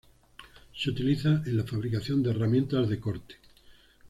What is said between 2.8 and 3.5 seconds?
de corte.